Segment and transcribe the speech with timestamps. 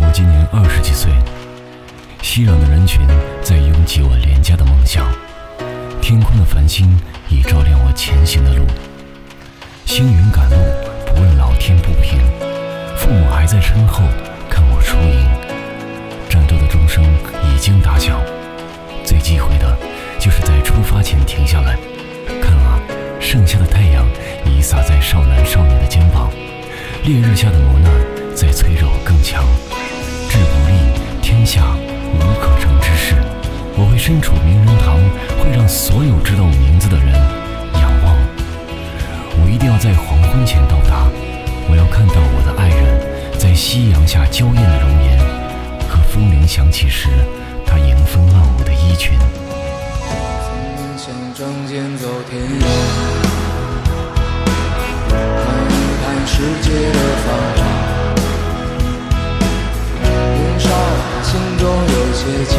[0.00, 1.10] 我今年二十几岁，
[2.22, 3.00] 熙攘的人群
[3.42, 5.04] 在拥挤我廉价的梦想。
[6.00, 6.96] 天空的繁星
[7.28, 8.64] 已照亮我前行的路。
[9.84, 10.56] 星云赶路，
[11.04, 12.20] 不问老天不平。
[12.96, 14.04] 父母还在身后
[14.48, 15.26] 看我出营。
[16.28, 17.02] 战斗的钟声
[17.42, 18.20] 已经打响，
[19.04, 19.76] 最忌讳的
[20.18, 21.76] 就是在出发前停下来。
[22.40, 22.78] 看啊，
[23.18, 24.06] 盛夏的太阳
[24.46, 26.30] 已洒在少男少女的肩膀，
[27.02, 27.92] 烈日下的磨难
[28.34, 29.44] 在催着我更强。
[34.08, 34.96] 身处名人堂，
[35.38, 37.12] 会让所有知道我名字的人
[37.74, 38.16] 仰望。
[39.36, 41.04] 我一定要在黄昏前到达，
[41.68, 45.18] 我要看到我的爱人，在夕阳下娇艳的容颜，
[45.90, 47.10] 和风铃响起时，
[47.66, 49.18] 他迎风浪舞的衣裙。
[51.36, 52.64] 仗剑走天涯，
[55.12, 57.60] 看一看世界的繁华。
[60.00, 60.66] 年少
[61.22, 62.56] 心中有些情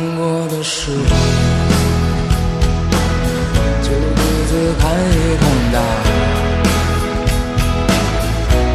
[0.00, 0.96] 难过的时候，
[3.82, 5.84] 就独自看一看大海。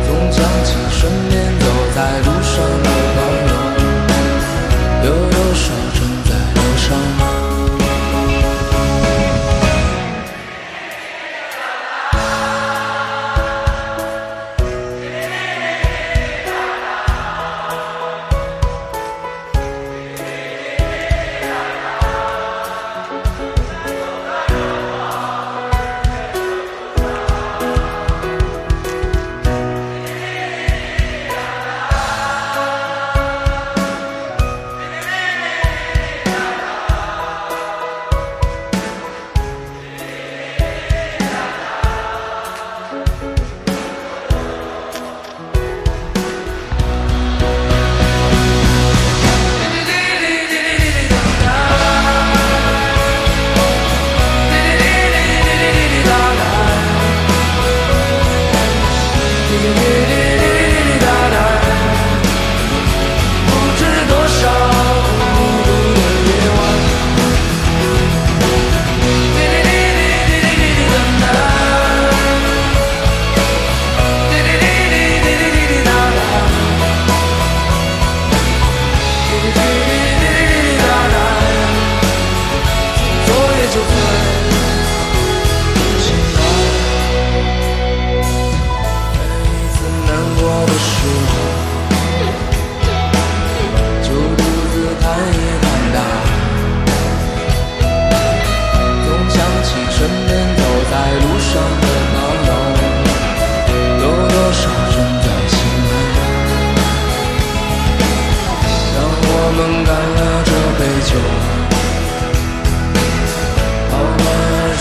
[0.05, 1.65] 总想起身边走
[1.95, 2.27] 在路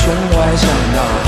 [0.04, 1.26] 胸怀像大海，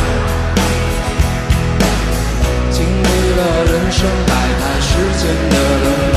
[2.71, 4.31] 经历了人生百
[4.61, 6.17] 态，世间的冷暖，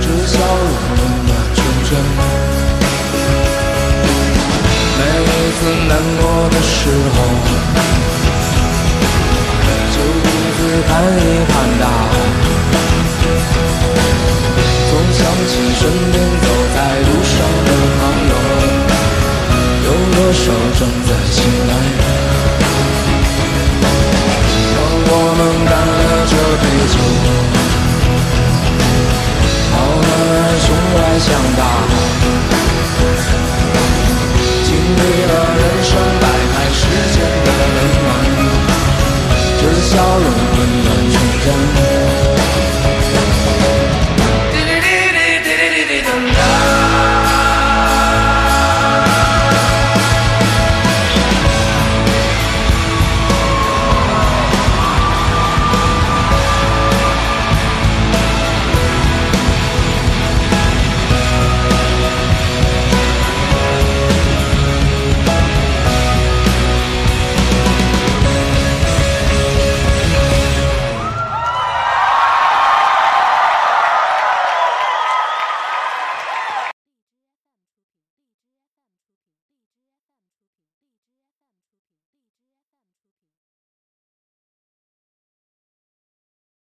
[0.00, 1.90] 只笑容温暖纯真。
[4.96, 6.72] 每一次难过的时
[7.12, 7.14] 候，
[9.92, 10.26] 就独
[10.56, 10.58] 自
[10.88, 12.41] 看一看大海。
[20.82, 21.51] 正在